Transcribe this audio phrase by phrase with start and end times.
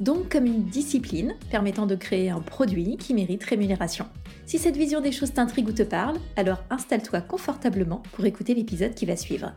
[0.00, 4.06] Donc comme une discipline permettant de créer un produit qui mérite rémunération.
[4.46, 8.94] Si cette vision des choses t'intrigue ou te parle, alors installe-toi confortablement pour écouter l'épisode
[8.94, 9.52] qui va suivre.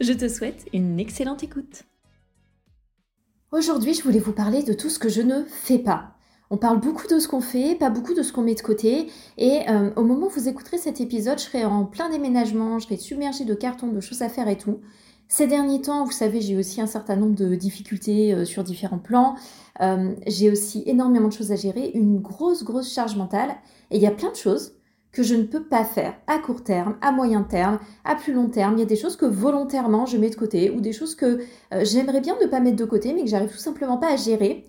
[0.00, 1.84] Je te souhaite une excellente écoute.
[3.52, 6.16] Aujourd'hui, je voulais vous parler de tout ce que je ne fais pas.
[6.50, 9.06] On parle beaucoup de ce qu'on fait, pas beaucoup de ce qu'on met de côté.
[9.38, 12.86] Et euh, au moment où vous écouterez cet épisode, je serai en plein déménagement, je
[12.86, 14.80] serai submergée de cartons, de choses à faire et tout.
[15.28, 18.98] Ces derniers temps, vous savez, j'ai aussi un certain nombre de difficultés euh, sur différents
[18.98, 19.34] plans.
[19.80, 23.56] Euh, j'ai aussi énormément de choses à gérer, une grosse, grosse charge mentale.
[23.90, 24.74] Et il y a plein de choses
[25.10, 28.48] que je ne peux pas faire à court terme, à moyen terme, à plus long
[28.48, 28.74] terme.
[28.76, 31.40] Il y a des choses que volontairement je mets de côté ou des choses que
[31.74, 34.16] euh, j'aimerais bien ne pas mettre de côté mais que j'arrive tout simplement pas à
[34.16, 34.66] gérer.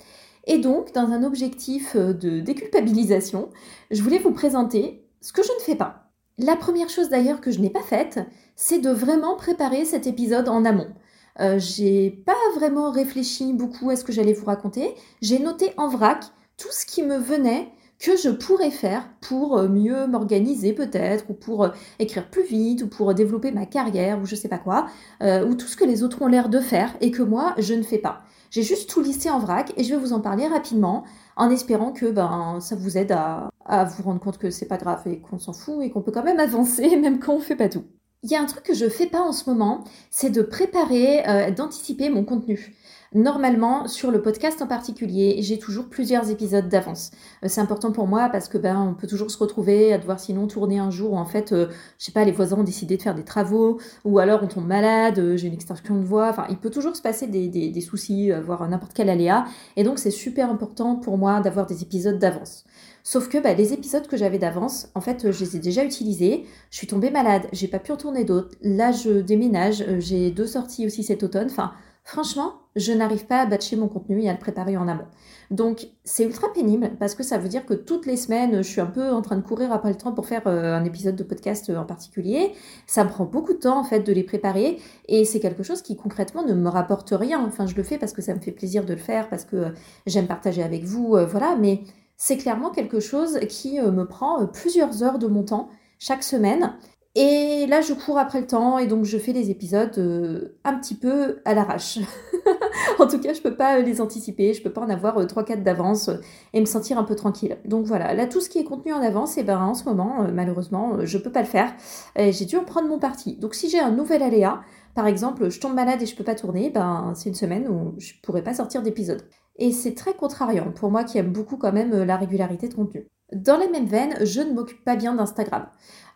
[0.48, 3.50] Et donc, dans un objectif de déculpabilisation,
[3.92, 6.07] je voulais vous présenter ce que je ne fais pas.
[6.40, 8.20] La première chose d'ailleurs que je n'ai pas faite,
[8.56, 10.94] c'est de vraiment préparer cet épisode en amont.
[11.40, 14.94] Euh, j'ai pas vraiment réfléchi beaucoup à ce que j'allais vous raconter.
[15.22, 16.24] J'ai noté en vrac
[16.58, 21.34] tout ce qui me venait que je pourrais faire pour euh, mieux m'organiser peut-être, ou
[21.34, 24.88] pour euh, écrire plus vite, ou pour développer ma carrière, ou je sais pas quoi,
[25.24, 27.74] euh, ou tout ce que les autres ont l'air de faire et que moi je
[27.74, 28.22] ne fais pas.
[28.50, 31.04] J'ai juste tout listé en vrac et je vais vous en parler rapidement
[31.36, 34.78] en espérant que ben, ça vous aide à, à vous rendre compte que c'est pas
[34.78, 37.58] grave et qu'on s'en fout et qu'on peut quand même avancer même quand on fait
[37.58, 37.84] pas tout.
[38.24, 41.52] Il y a un truc que je fais pas en ce moment, c'est de préparer,
[41.56, 42.76] d'anticiper mon contenu.
[43.14, 47.12] Normalement, sur le podcast en particulier, j'ai toujours plusieurs épisodes d'avance.
[47.44, 50.20] Euh, c'est important pour moi parce que ben on peut toujours se retrouver à devoir
[50.20, 51.68] sinon tourner un jour où en fait, euh,
[52.00, 54.68] je sais pas, les voisins ont décidé de faire des travaux ou alors on tombe
[54.68, 56.30] malade, euh, j'ai une extinction de voix.
[56.30, 59.46] Enfin, il peut toujours se passer des, des soucis, voire n'importe quel aléa.
[59.78, 62.66] Et donc, c'est super important pour moi d'avoir des épisodes d'avance.
[63.04, 66.46] Sauf que bah, les épisodes que j'avais d'avance, en fait, je les ai déjà utilisés.
[66.72, 68.56] Je suis tombée malade, j'ai pas pu en tourner d'autres.
[68.62, 71.48] Là, je déménage, j'ai deux sorties aussi cet automne.
[71.50, 71.72] Enfin,
[72.08, 75.08] franchement, je n'arrive pas à batcher mon contenu et à le préparer en amont.
[75.52, 78.80] Donc c'est ultra pénible parce que ça veut dire que toutes les semaines, je suis
[78.80, 81.24] un peu en train de courir après le temps pour faire euh, un épisode de
[81.24, 82.54] podcast euh, en particulier.
[82.86, 84.80] Ça me prend beaucoup de temps en fait de les préparer
[85.10, 87.44] et c'est quelque chose qui concrètement ne me rapporte rien.
[87.46, 89.58] Enfin, je le fais parce que ça me fait plaisir de le faire, parce que
[89.58, 89.70] euh,
[90.06, 91.82] j'aime partager avec vous, voilà, mais
[92.16, 95.68] c'est clairement quelque chose qui me prend plusieurs heures de mon temps
[96.00, 96.74] chaque semaine
[97.20, 100.78] et là, je cours après le temps et donc je fais les épisodes euh, un
[100.78, 101.98] petit peu à l'arrache.
[103.00, 105.56] en tout cas, je peux pas les anticiper, je peux pas en avoir 3-4 euh,
[105.64, 106.18] d'avance euh,
[106.54, 107.58] et me sentir un peu tranquille.
[107.66, 109.86] Donc voilà, là, tout ce qui est contenu en avance, et eh ben en ce
[109.86, 111.74] moment, malheureusement, je peux pas le faire.
[112.18, 113.36] J'ai dû en prendre mon parti.
[113.38, 114.62] Donc si j'ai un nouvel aléa,
[114.94, 117.96] par exemple, je tombe malade et je peux pas tourner, ben c'est une semaine où
[117.98, 119.24] je pourrais pas sortir d'épisode.
[119.56, 123.08] Et c'est très contrariant pour moi qui aime beaucoup quand même la régularité de contenu.
[123.34, 125.68] Dans la même veine, je ne m'occupe pas bien d'Instagram.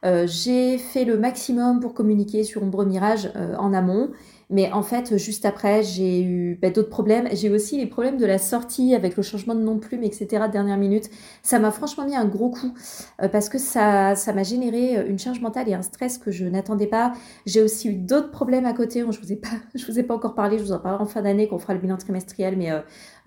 [0.05, 4.11] Euh, j'ai fait le maximum pour communiquer sur Ombre Mirage euh, en amont.
[4.51, 7.27] Mais en fait, juste après, j'ai eu bah, d'autres problèmes.
[7.31, 10.45] J'ai aussi les problèmes de la sortie avec le changement de nom de plume, etc.
[10.51, 11.09] dernière minute.
[11.41, 12.73] Ça m'a franchement mis un gros coup
[13.21, 16.45] euh, parce que ça, ça m'a généré une charge mentale et un stress que je
[16.45, 17.13] n'attendais pas.
[17.45, 19.05] J'ai aussi eu d'autres problèmes à côté.
[19.09, 20.57] Je vous ai pas, je vous ai pas encore parlé.
[20.57, 22.57] Je vous en parlerai en fin d'année qu'on fera le bilan trimestriel.
[22.57, 22.69] Mais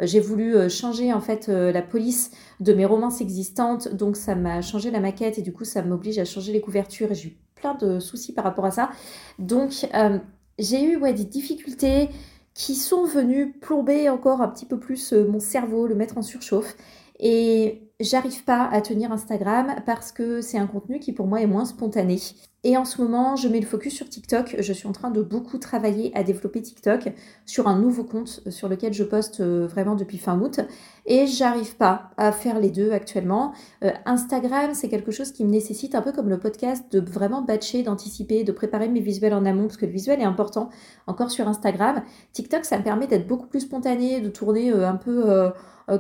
[0.01, 2.31] j'ai voulu changer en fait la police
[2.61, 3.89] de mes romances existantes.
[3.95, 7.11] Donc ça m'a changé la maquette et du coup ça m'oblige à changer les couvertures
[7.11, 8.91] et j'ai eu plein de soucis par rapport à ça.
[9.39, 10.19] Donc euh,
[10.59, 12.09] j'ai eu des difficultés
[12.55, 16.23] qui sont venues plomber encore un petit peu plus euh, mon cerveau, le mettre en
[16.23, 16.77] surchauffe.
[17.19, 21.47] Et j'arrive pas à tenir Instagram parce que c'est un contenu qui pour moi est
[21.47, 22.19] moins spontané.
[22.63, 24.57] Et en ce moment, je mets le focus sur TikTok.
[24.59, 27.13] Je suis en train de beaucoup travailler à développer TikTok
[27.45, 30.61] sur un nouveau compte sur lequel je poste euh, vraiment depuis fin août.
[31.07, 33.53] Et j'arrive pas à faire les deux actuellement.
[33.83, 37.43] Euh, Instagram, c'est quelque chose qui me nécessite un peu comme le podcast de vraiment
[37.43, 40.71] batcher, d'anticiper, de préparer mes visuels en amont parce que le visuel est important
[41.07, 42.03] encore sur Instagram.
[42.33, 45.53] TikTok, ça me permet d'être beaucoup plus spontané, de tourner euh, un peu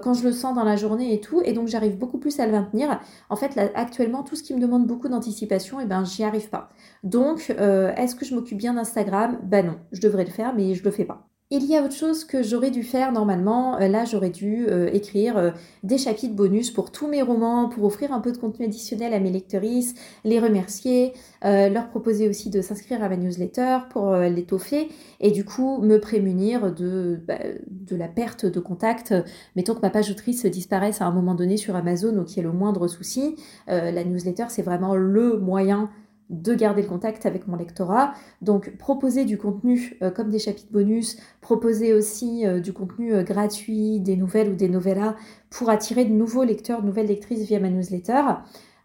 [0.02, 1.42] quand je le sens dans la journée et tout.
[1.44, 3.00] Et donc j'arrive beaucoup plus à le maintenir.
[3.28, 6.24] En fait, là, actuellement, tout ce qui me demande beaucoup d'anticipation, et eh ben j'y
[6.24, 6.70] arrive pas.
[7.02, 9.38] Donc, euh, est-ce que je m'occupe bien d'Instagram?
[9.42, 11.28] Bah non, je devrais le faire, mais je le fais pas.
[11.50, 13.78] Il y a autre chose que j'aurais dû faire normalement.
[13.78, 15.50] Euh, là, j'aurais dû euh, écrire euh,
[15.82, 19.20] des chapitres bonus pour tous mes romans, pour offrir un peu de contenu additionnel à
[19.20, 19.94] mes lectrices,
[20.24, 21.12] les remercier,
[21.42, 24.88] leur proposer aussi de s'inscrire à ma newsletter pour l'étoffer
[25.20, 27.38] et du coup me prémunir de, bah,
[27.68, 29.14] de la perte de contact.
[29.54, 32.40] Mettons que ma page autrice disparaisse à un moment donné sur Amazon ou qu'il y
[32.40, 33.36] ait le moindre souci.
[33.66, 35.90] la newsletter, c'est vraiment le moyen
[36.30, 38.14] de garder le contact avec mon lectorat.
[38.42, 43.22] Donc proposer du contenu euh, comme des chapitres bonus, proposer aussi euh, du contenu euh,
[43.22, 45.16] gratuit, des nouvelles ou des novellas
[45.50, 48.22] pour attirer de nouveaux lecteurs, de nouvelles lectrices via ma newsletter.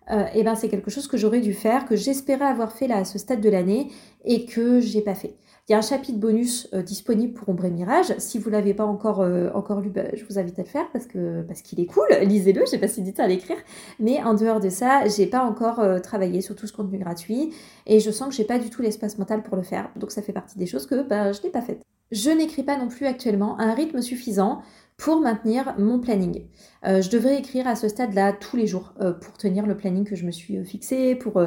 [0.09, 2.97] et eh ben c'est quelque chose que j'aurais dû faire, que j'espérais avoir fait là
[2.97, 3.89] à ce stade de l'année
[4.25, 5.35] et que j'ai pas fait.
[5.69, 8.15] Il y a un chapitre bonus euh, disponible pour Ombre et Mirage.
[8.17, 9.51] Si vous ne l'avez pas encore, euh,
[9.83, 12.07] lu, bah, je vous invite à le faire parce qu'il est cool.
[12.23, 13.57] Lisez-le, j'ai passé du temps à l'écrire.
[13.99, 17.53] Mais en dehors de ça, j'ai pas encore euh, travaillé sur tout ce contenu gratuit
[17.85, 19.91] et je sens que j'ai pas du tout l'espace mental pour le faire.
[19.95, 21.83] Donc ça fait partie des choses que bah, je n'ai pas faites.
[22.11, 24.63] Je n'écris pas non plus actuellement un rythme suffisant
[24.97, 26.47] pour maintenir mon planning.
[26.83, 30.25] je devrais écrire à ce stade-là tous les jours pour tenir le planning que je
[30.25, 31.39] me suis fixé, pour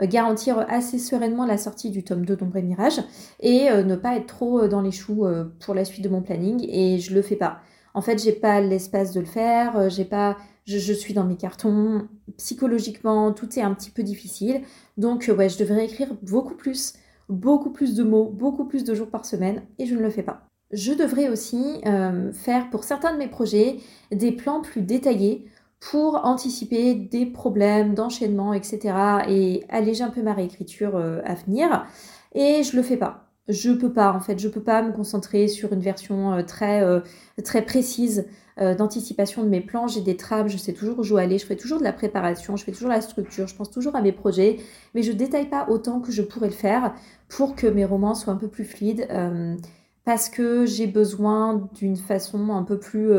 [0.00, 3.00] garantir assez sereinement la sortie du tome 2 d'Ombre et Mirage
[3.40, 5.24] et euh, ne pas être trop euh, dans les choux
[5.60, 7.60] pour la suite de mon planning et je le fais pas.
[7.94, 12.08] En fait, j'ai pas l'espace de le faire, j'ai pas je, suis dans mes cartons,
[12.38, 14.62] psychologiquement, tout est un petit peu difficile.
[14.96, 16.94] Donc ouais, je devrais écrire beaucoup plus,
[17.28, 20.22] beaucoup plus de mots, beaucoup plus de jours par semaine et je ne le fais
[20.22, 20.46] pas.
[20.70, 21.82] Je devrais aussi
[22.32, 23.76] faire pour certains de mes projets
[24.10, 25.46] des plans plus détaillés
[25.90, 28.94] pour anticiper des problèmes d'enchaînement, etc.
[29.28, 31.86] et alléger un peu ma réécriture euh, à venir.
[32.34, 33.26] Et je le fais pas.
[33.48, 36.82] Je peux pas en fait, je peux pas me concentrer sur une version euh, très
[36.82, 37.00] euh,
[37.44, 38.26] très précise
[38.58, 39.88] d'anticipation de mes plans.
[39.88, 41.92] J'ai des trames, je sais toujours où je vais aller, je fais toujours de la
[41.92, 44.58] préparation, je fais toujours la structure, je pense toujours à mes projets,
[44.94, 46.94] mais je détaille pas autant que je pourrais le faire
[47.30, 49.08] pour que mes romans soient un peu plus fluides
[50.04, 53.12] parce que j'ai besoin d'une façon un peu plus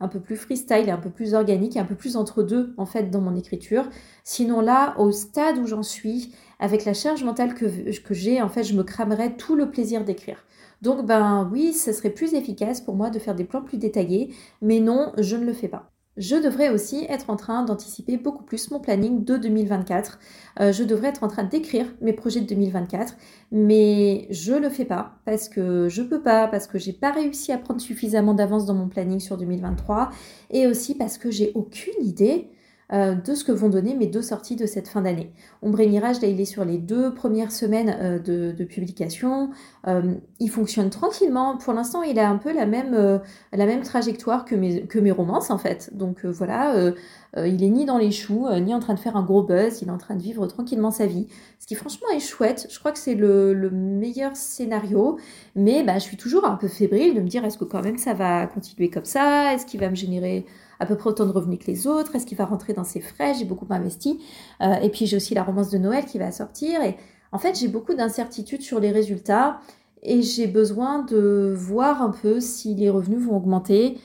[0.00, 3.10] un peu plus freestyle un peu plus organique un peu plus entre deux en fait
[3.10, 3.84] dans mon écriture.
[4.24, 7.66] Sinon là, au stade où j'en suis, avec la charge mentale que,
[8.00, 10.44] que j'ai, en fait, je me cramerais tout le plaisir d'écrire.
[10.82, 14.34] Donc ben oui, ce serait plus efficace pour moi de faire des plans plus détaillés,
[14.62, 15.89] mais non, je ne le fais pas.
[16.20, 20.18] Je devrais aussi être en train d'anticiper beaucoup plus mon planning de 2024.
[20.60, 23.16] Euh, je devrais être en train d'écrire mes projets de 2024,
[23.52, 27.52] mais je le fais pas parce que je peux pas, parce que j'ai pas réussi
[27.52, 30.10] à prendre suffisamment d'avance dans mon planning sur 2023
[30.50, 32.50] et aussi parce que j'ai aucune idée
[32.92, 35.32] euh, de ce que vont donner mes deux sorties de cette fin d'année.
[35.62, 39.50] Ombre et Mirage, là, il est sur les deux premières semaines euh, de, publication.
[39.86, 41.56] Euh, il fonctionne tranquillement.
[41.56, 45.90] Pour l'instant, il a un peu la même, trajectoire que mes, que romances, en fait.
[45.96, 46.92] Donc voilà,
[47.36, 49.80] il est ni dans les choux, ni en train de faire un gros buzz.
[49.82, 51.26] Il est en train de vivre tranquillement sa vie.
[51.58, 52.66] Ce qui, franchement, est chouette.
[52.70, 55.18] Je crois que c'est le, le, meilleur scénario.
[55.56, 57.98] Mais bah, je suis toujours un peu fébrile de me dire est-ce que quand même
[57.98, 59.54] ça va continuer comme ça?
[59.54, 60.46] Est-ce qu'il va me générer
[60.80, 63.00] à peu près autant de revenus que les autres Est-ce qu'il va rentrer dans ses
[63.00, 63.34] frais?
[63.38, 64.20] J'ai beaucoup investi.
[64.62, 66.82] Euh, et puis j'ai aussi la romance de Noël qui va sortir.
[66.82, 66.96] Et
[67.32, 69.60] en fait, j'ai beaucoup d'incertitudes sur les résultats
[70.02, 73.98] et j'ai besoin de voir un peu si les revenus vont augmenter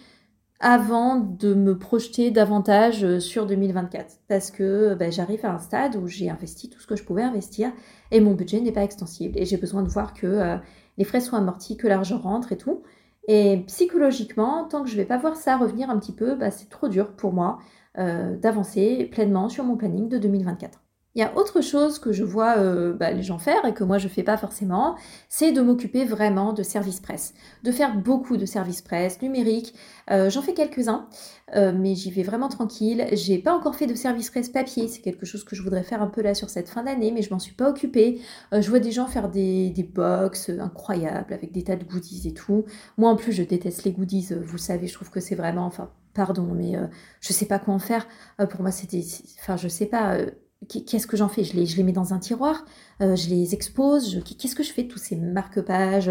[0.60, 4.18] avant de me projeter davantage sur 2024.
[4.28, 7.24] Parce que ben, j'arrive à un stade où j'ai investi tout ce que je pouvais
[7.24, 7.72] investir
[8.12, 9.38] et mon budget n'est pas extensible.
[9.40, 10.58] Et j'ai besoin de voir que euh,
[10.98, 12.84] les frais sont amortis, que l'argent rentre et tout.
[13.28, 16.70] Et psychologiquement, tant que je vais pas voir ça revenir un petit peu, bah, c'est
[16.70, 17.60] trop dur pour moi
[17.98, 20.85] euh, d'avancer pleinement sur mon planning de 2024.
[21.16, 23.86] Il y a autre chose que je vois euh, bah, les gens faire et que
[23.86, 24.98] moi je fais pas forcément,
[25.30, 27.34] c'est de m'occuper vraiment de service presse,
[27.64, 29.74] de faire beaucoup de services presse numériques.
[30.12, 31.08] Euh, j'en fais quelques-uns,
[31.56, 33.08] euh, mais j'y vais vraiment tranquille.
[33.14, 36.02] J'ai pas encore fait de service presse papier, c'est quelque chose que je voudrais faire
[36.02, 38.20] un peu là sur cette fin d'année, mais je m'en suis pas occupée.
[38.52, 42.34] je vois des gens faire des, des box incroyables avec des tas de goodies et
[42.34, 42.66] tout.
[42.98, 45.66] Moi en plus je déteste les goodies, vous le savez, je trouve que c'est vraiment,
[45.66, 46.74] enfin pardon, mais
[47.22, 48.06] je sais pas quoi en faire.
[48.50, 49.04] pour moi c'était,
[49.40, 50.18] enfin je sais pas
[50.68, 51.44] qu'est-ce que j'en fais?
[51.44, 52.66] Je les, mets dans un tiroir,
[53.02, 56.10] euh, je les expose, qu'est-ce que je fais de tous ces marque-pages,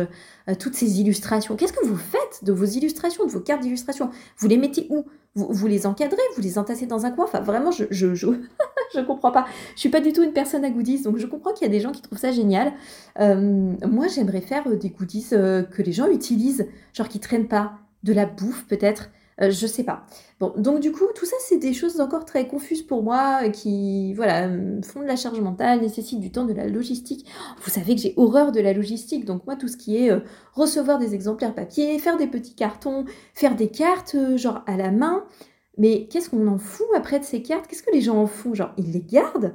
[0.49, 1.57] euh, toutes ces illustrations?
[1.57, 4.11] Qu'est-ce que vous faites de vos illustrations, de vos cartes d'illustration?
[4.39, 5.05] Vous les mettez où?
[5.37, 7.25] Vous, les encadrez, vous les entassez dans un coin?
[7.25, 8.29] Enfin, vraiment, je, je, je,
[8.95, 9.47] je comprends pas.
[9.75, 11.73] Je suis pas du tout une personne à goodies, donc je comprends qu'il y a
[11.73, 12.73] des gens qui trouvent ça génial.
[13.19, 17.73] Euh, moi, j'aimerais faire des goodies que les gens utilisent, genre qui traînent pas,
[18.05, 19.11] de la bouffe peut-être.
[19.41, 20.07] Euh, je sais pas.
[20.41, 24.15] Bon, donc du coup, tout ça, c'est des choses encore très confuses pour moi, qui,
[24.15, 24.49] voilà,
[24.83, 27.27] font de la charge mentale, nécessitent du temps, de la logistique.
[27.63, 30.21] Vous savez que j'ai horreur de la logistique, donc moi, tout ce qui est euh,
[30.53, 34.91] recevoir des exemplaires papier, faire des petits cartons, faire des cartes, euh, genre à la
[34.91, 35.25] main.
[35.77, 37.67] Mais qu'est-ce qu'on en fout après de ces cartes?
[37.67, 38.55] Qu'est-ce que les gens en font?
[38.55, 39.55] Genre, ils les gardent?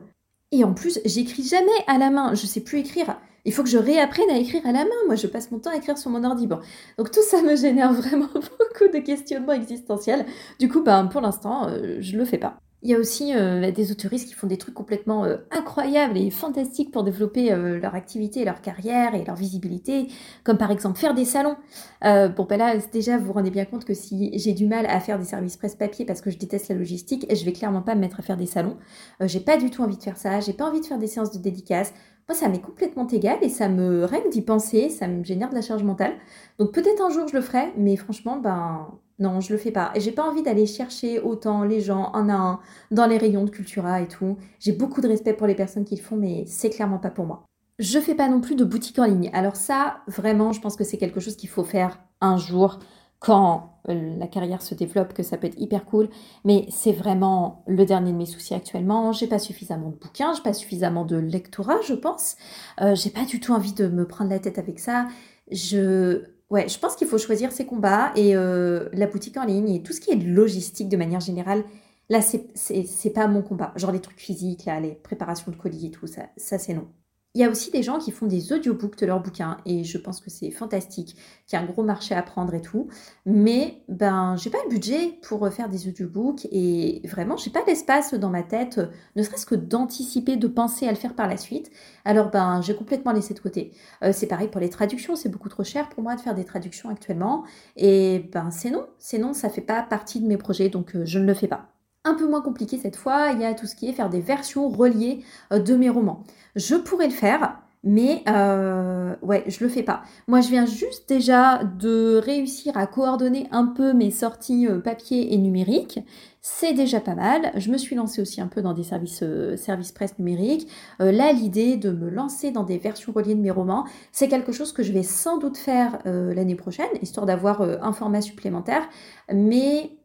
[0.52, 2.34] Et en plus, j'écris jamais à la main.
[2.34, 4.90] Je sais plus écrire Il faut que je réapprenne à écrire à la main.
[5.06, 6.48] Moi, je passe mon temps à écrire sur mon ordi.
[6.48, 6.60] Bon.
[6.98, 10.26] Donc tout ça me génère vraiment beaucoup de questionnements existentiels.
[10.60, 12.60] Du coup, ben, pour l'instant, euh, je le fais pas.
[12.82, 16.32] Il y a aussi euh, des autoristes qui font des trucs complètement euh, incroyables et
[16.32, 20.08] fantastiques pour développer euh, leur activité, leur carrière et leur visibilité,
[20.46, 21.58] comme par exemple faire des salons.
[22.02, 25.02] bon, ben là, déjà, vous vous rendez bien compte que si j'ai du mal à
[25.02, 28.00] faire des services presse-papier parce que je déteste la logistique, je vais clairement pas me
[28.00, 28.78] mettre à faire des salons.
[29.22, 31.32] j'ai pas du tout envie de faire ça, j'ai pas envie de faire des séances
[31.32, 31.94] de dédicaces.
[32.30, 35.56] Moi, ça m'est complètement égal et ça me règle d'y penser, ça me génère de
[35.56, 36.14] la charge mentale.
[36.60, 39.92] Donc peut-être un jour je le ferai, mais franchement, ben non, je le fais pas.
[39.96, 42.60] Et j'ai pas envie d'aller chercher autant les gens un à un
[42.92, 44.38] dans les rayons de Cultura et tout.
[44.60, 47.26] J'ai beaucoup de respect pour les personnes qui le font, mais c'est clairement pas pour
[47.26, 47.46] moi.
[47.80, 49.32] Je fais pas non plus de boutique en ligne.
[49.34, 52.78] Alors ça, vraiment, je pense que c'est quelque chose qu'il faut faire un jour
[53.20, 56.10] quand euh, la carrière se développe, que ça peut être hyper cool.
[56.46, 59.12] Mais c'est vraiment le dernier de mes soucis actuellement.
[59.12, 62.38] J'ai pas suffisamment de bouquins, j'ai pas suffisamment de lectorat, je pense.
[62.82, 65.08] Euh, j'ai pas du tout envie de me prendre la tête avec ça.
[65.52, 69.70] Je Ouais, je pense qu'il faut choisir ses combats et euh, la boutique en ligne
[69.70, 71.64] et tout ce qui est logistique de manière générale.
[72.10, 73.72] Là, c'est pas mon combat.
[73.76, 76.88] Genre les trucs physiques, les préparations de colis et tout, ça, ça c'est non.
[77.36, 80.00] Il y a aussi des gens qui font des audiobooks de leurs bouquins et je
[80.00, 82.88] pense que c'est fantastique, qu'il y a un gros marché à prendre et tout.
[83.28, 88.16] Mais ben, j'ai pas le budget pour faire des audiobooks et vraiment, j'ai pas l'espace
[88.16, 88.80] dans ma tête,
[89.16, 91.70] ne serait-ce que d'anticiper, de penser à le faire par la suite.
[92.04, 93.74] Alors ben, j'ai complètement laissé de côté.
[94.04, 96.46] Euh, c'est pareil pour les traductions, c'est beaucoup trop cher pour moi de faire des
[96.46, 97.44] traductions actuellement.
[97.78, 101.06] Et ben, c'est non, c'est non, ça fait pas partie de mes projets, donc euh,
[101.06, 101.70] je ne le fais pas
[102.06, 104.22] un peu moins compliqué cette fois, il y a tout ce qui est faire des
[104.22, 106.24] versions reliées euh, de mes romans.
[106.56, 110.04] Je pourrais le faire, mais euh, ouais, je le fais pas.
[110.28, 115.34] Moi, je viens juste déjà de réussir à coordonner un peu mes sorties euh, papier
[115.34, 116.00] et numérique.
[116.42, 117.52] C'est déjà pas mal.
[117.56, 119.26] Je me suis lancée aussi un peu dans des services,
[119.58, 120.70] services presse numériques.
[121.00, 124.72] là, l'idée de me lancer dans des versions reliées de mes romans, c'est quelque chose
[124.72, 128.88] que je vais sans doute faire l'année prochaine, histoire d'avoir un format supplémentaire.
[129.34, 129.99] Mais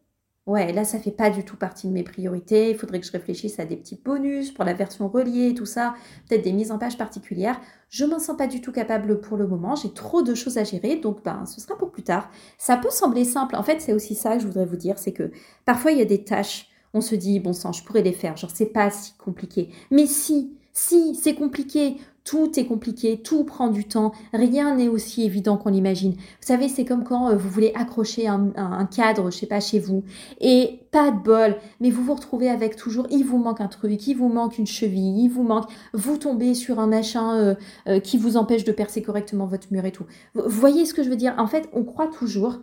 [0.46, 2.70] Ouais, là, ça fait pas du tout partie de mes priorités.
[2.70, 5.94] Il faudrait que je réfléchisse à des petits bonus pour la version reliée, tout ça,
[6.28, 7.58] peut-être des mises en page particulières.
[7.88, 9.74] Je m'en sens pas du tout capable pour le moment.
[9.74, 12.30] J'ai trop de choses à gérer, donc ben, ce sera pour plus tard.
[12.58, 13.56] Ça peut sembler simple.
[13.56, 15.30] En fait, c'est aussi ça que je voudrais vous dire, c'est que
[15.64, 18.36] parfois il y a des tâches, on se dit bon sang, je pourrais les faire.
[18.36, 19.70] Genre, c'est pas si compliqué.
[19.90, 21.96] Mais si, si, c'est compliqué.
[22.24, 26.12] Tout est compliqué, tout prend du temps, rien n'est aussi évident qu'on l'imagine.
[26.12, 29.78] Vous savez, c'est comme quand euh, vous voulez accrocher un, cadre, je sais pas, chez
[29.78, 30.02] vous,
[30.40, 34.06] et pas de bol, mais vous vous retrouvez avec toujours, il vous manque un truc,
[34.06, 37.54] il vous manque une cheville, il vous manque, vous tombez sur un machin euh,
[37.88, 40.06] euh, qui vous empêche de percer correctement votre mur et tout.
[40.32, 41.34] Vous voyez ce que je veux dire?
[41.36, 42.60] En fait, on croit toujours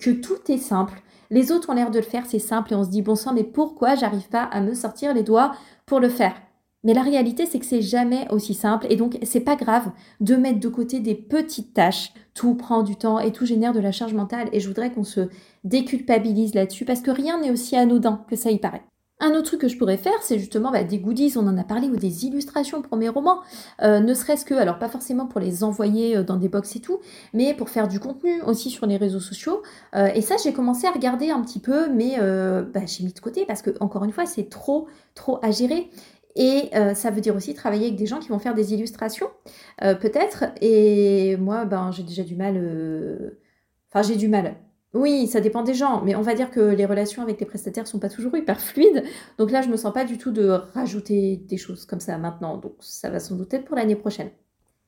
[0.00, 1.00] que tout est simple.
[1.30, 3.32] Les autres ont l'air de le faire, c'est simple, et on se dit, bon sang,
[3.32, 5.54] mais pourquoi j'arrive pas à me sortir les doigts
[5.86, 6.34] pour le faire?
[6.84, 10.36] Mais la réalité, c'est que c'est jamais aussi simple et donc c'est pas grave de
[10.36, 12.12] mettre de côté des petites tâches.
[12.34, 15.04] Tout prend du temps et tout génère de la charge mentale et je voudrais qu'on
[15.04, 15.28] se
[15.64, 18.82] déculpabilise là-dessus parce que rien n'est aussi anodin que ça y paraît.
[19.20, 21.62] Un autre truc que je pourrais faire, c'est justement bah, des goodies, on en a
[21.62, 23.38] parlé, ou des illustrations pour mes romans.
[23.80, 26.80] Euh, ne serait-ce que, alors pas forcément pour les envoyer euh, dans des box et
[26.80, 26.98] tout,
[27.32, 29.62] mais pour faire du contenu aussi sur les réseaux sociaux.
[29.94, 33.20] Euh, et ça, j'ai commencé à regarder un petit peu, mais bah, j'ai mis de
[33.20, 35.90] côté parce que, encore une fois, c'est trop, trop à gérer.
[36.36, 39.28] Et euh, ça veut dire aussi travailler avec des gens qui vont faire des illustrations,
[39.82, 40.46] euh, peut-être.
[40.60, 42.56] Et moi, ben, j'ai déjà du mal.
[42.56, 43.40] Euh,
[43.92, 44.56] enfin, j'ai du mal.
[44.94, 47.86] Oui, ça dépend des gens, mais on va dire que les relations avec les prestataires
[47.86, 49.04] sont pas toujours hyper fluides.
[49.38, 52.58] Donc là, je me sens pas du tout de rajouter des choses comme ça maintenant.
[52.58, 54.30] Donc ça va sans doute être pour l'année prochaine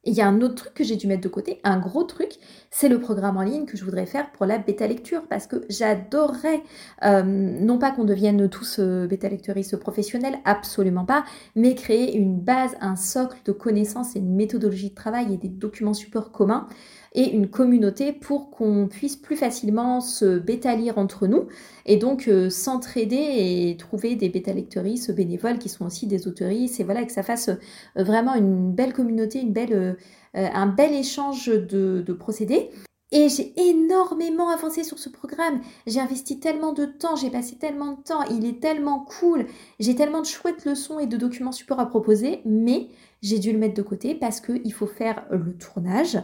[0.07, 2.33] il y a un autre truc que j'ai dû mettre de côté, un gros truc,
[2.71, 5.65] c'est le programme en ligne que je voudrais faire pour la bêta lecture parce que
[5.69, 6.63] j'adorerais,
[7.05, 11.25] euh, non pas qu'on devienne tous euh, bêta lecteuristes professionnels, absolument pas,
[11.57, 15.49] mais créer une base, un socle de connaissances et une méthodologie de travail et des
[15.49, 16.69] documents supports communs
[17.15, 21.47] et une communauté pour qu'on puisse plus facilement se bêta-lire entre nous
[21.87, 26.85] et donc euh, s'entraider et trouver des bêta-lecteuristes bénévoles qui sont aussi des autoristes et
[26.85, 27.51] voilà que ça fasse
[27.97, 29.96] vraiment une belle communauté, une belle,
[30.35, 32.71] un bel échange de, procédés.
[33.13, 35.61] Et j'ai énormément avancé sur ce programme.
[35.87, 39.47] J'ai investi tellement de temps, j'ai passé tellement de temps, il est tellement cool.
[39.79, 42.89] J'ai tellement de chouettes leçons et de documents support à proposer, mais
[43.23, 46.19] j'ai dû le mettre de côté parce qu'il faut faire le tournage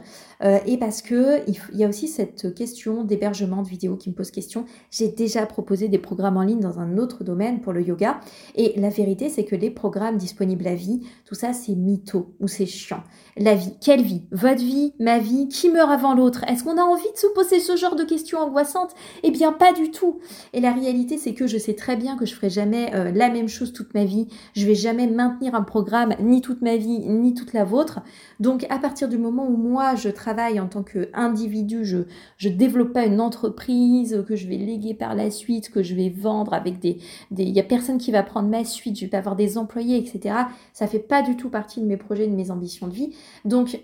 [0.45, 4.15] euh, et parce qu'il il y a aussi cette question d'hébergement de vidéos qui me
[4.15, 4.67] pose question.
[4.91, 8.21] J'ai déjà proposé des programmes en ligne dans un autre domaine pour le yoga
[8.55, 12.49] et la vérité c'est que les programmes disponibles à vie, tout ça c'est mytho ou
[12.49, 13.03] c'est chiant.
[13.37, 14.27] La vie, quelle vie?
[14.31, 16.45] Votre vie, ma vie, qui meurt avant l'autre?
[16.45, 18.95] Est-ce qu'on a envie de se poser ce genre de questions angoissantes?
[19.23, 20.21] Eh bien pas du tout.
[20.53, 23.31] Et la réalité c'est que je sais très bien que je ferai jamais euh, la
[23.31, 24.29] même chose toute ma vie.
[24.55, 28.01] Je vais jamais maintenir un programme ni toute ma vie ni toute la vôtre.
[28.41, 31.99] Donc à partir du moment où moi je travaille en tant qu'individu, je
[32.37, 36.11] je développe pas une entreprise que je vais léguer par la suite, que je vais
[36.11, 36.99] vendre avec des
[37.37, 40.35] il a personne qui va prendre ma suite, je vais pas avoir des employés, etc.
[40.73, 43.15] Ça fait pas du tout partie de mes projets, de mes ambitions de vie.
[43.45, 43.81] Donc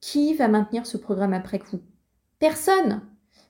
[0.00, 1.80] qui va maintenir ce programme après coup?
[2.38, 3.00] Personne.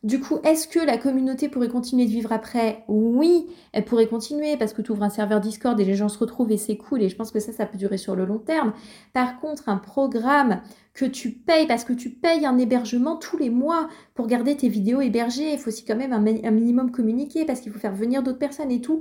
[0.05, 2.85] Du coup, est-ce que la communauté pourrait continuer de vivre après?
[2.89, 6.19] Oui, elle pourrait continuer parce que tu ouvres un serveur Discord et les gens se
[6.19, 8.37] retrouvent et c'est cool et je pense que ça, ça peut durer sur le long
[8.37, 8.75] terme.
[9.15, 10.61] Par contre, un programme
[10.93, 14.69] que tu payes parce que tu payes un hébergement tous les mois pour garder tes
[14.69, 16.21] vidéos hébergées, il faut aussi quand même un,
[16.51, 19.01] minimum communiquer parce qu'il faut faire venir d'autres personnes et tout.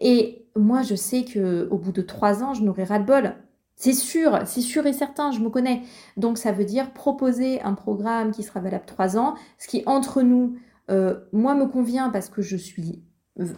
[0.00, 3.34] Et moi, je sais que au bout de trois ans, je n'aurai ras le bol.
[3.76, 5.82] C'est sûr, c'est sûr et certain, je me connais.
[6.16, 10.22] Donc ça veut dire proposer un programme qui sera valable trois ans, ce qui entre
[10.22, 10.56] nous,
[10.90, 13.02] euh, moi me convient parce que je suis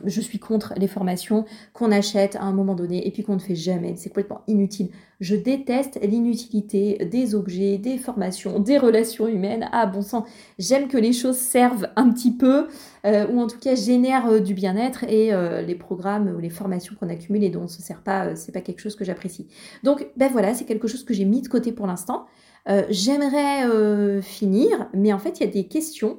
[0.05, 1.45] je suis contre les formations
[1.75, 3.95] qu'on achète à un moment donné et puis qu'on ne fait jamais.
[3.97, 4.89] C'est complètement inutile.
[5.21, 9.69] Je déteste l'inutilité des objets, des formations, des relations humaines.
[9.73, 10.27] Ah bon sang,
[10.59, 12.67] j'aime que les choses servent un petit peu
[13.07, 16.51] euh, ou en tout cas génèrent euh, du bien-être et euh, les programmes ou les
[16.51, 19.05] formations qu'on accumule et dont on ne se sert pas, c'est pas quelque chose que
[19.05, 19.47] j'apprécie.
[19.85, 22.27] Donc ben voilà, c'est quelque chose que j'ai mis de côté pour l'instant.
[22.91, 26.19] J'aimerais finir, mais en fait, il y a des questions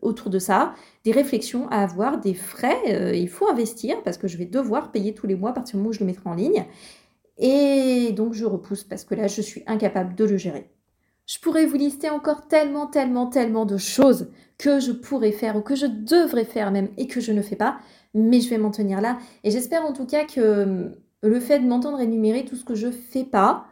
[0.00, 3.12] autour de ça, des réflexions à avoir, des frais.
[3.18, 5.78] il faut investir parce que je vais devoir payer tous les mois à partir du
[5.78, 6.66] moment où je le mettrai en ligne.
[7.38, 10.70] Et donc, je repousse parce que là, je suis incapable de le gérer.
[11.26, 15.60] Je pourrais vous lister encore tellement, tellement, tellement de choses que je pourrais faire ou
[15.60, 17.78] que je devrais faire même et que je ne fais pas,
[18.14, 19.18] mais je vais m'en tenir là.
[19.44, 22.90] Et j'espère en tout cas que le fait de m'entendre énumérer tout ce que je
[22.90, 23.71] fais pas, euh,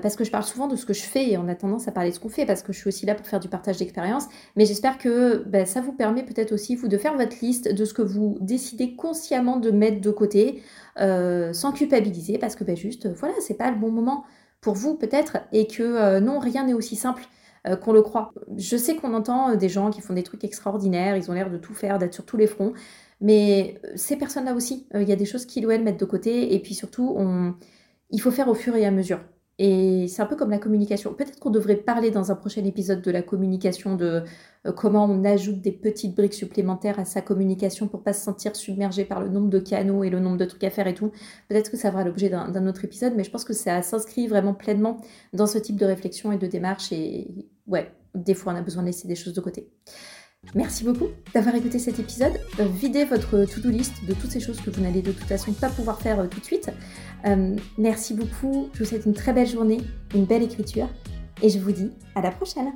[0.00, 1.92] parce que je parle souvent de ce que je fais et on a tendance à
[1.92, 3.78] parler de ce qu'on fait parce que je suis aussi là pour faire du partage
[3.78, 4.26] d'expérience.
[4.56, 7.84] Mais j'espère que ben, ça vous permet peut-être aussi, vous, de faire votre liste de
[7.84, 10.62] ce que vous décidez consciemment de mettre de côté
[10.98, 14.24] euh, sans culpabiliser parce que ben, juste, voilà, c'est pas le bon moment
[14.60, 17.24] pour vous peut-être et que euh, non, rien n'est aussi simple.
[17.82, 18.32] qu'on le croit.
[18.56, 21.58] Je sais qu'on entend des gens qui font des trucs extraordinaires, ils ont l'air de
[21.58, 22.72] tout faire, d'être sur tous les fronts,
[23.20, 26.54] mais ces personnes-là aussi, il y a des choses qu'ils ou elles mettent de côté,
[26.54, 27.16] et puis surtout,
[28.10, 29.20] il faut faire au fur et à mesure.
[29.58, 31.12] Et c'est un peu comme la communication.
[31.12, 34.24] Peut-être qu'on devrait parler dans un prochain épisode de la communication, de
[34.66, 38.56] euh, comment on ajoute des petites briques supplémentaires à sa communication pour pas se sentir
[38.56, 41.12] submergé par le nombre de canaux et le nombre de trucs à faire et tout.
[41.48, 44.54] Peut-être que ça fera l'objet d'un autre épisode, mais je pense que ça s'inscrit vraiment
[44.54, 44.96] pleinement
[45.32, 46.90] dans ce type de réflexion et de démarche.
[46.90, 47.28] Et
[47.66, 49.68] ouais, des fois on a besoin de laisser des choses de côté.
[50.56, 52.32] Merci beaucoup d'avoir écouté cet épisode.
[52.58, 55.68] Videz votre to-do list de toutes ces choses que vous n'allez de toute façon pas
[55.68, 56.68] pouvoir faire euh, tout de suite.
[57.26, 58.68] Euh, merci beaucoup.
[58.74, 59.80] Je vous souhaite une très belle journée,
[60.14, 60.88] une belle écriture
[61.42, 62.72] et je vous dis à la prochaine.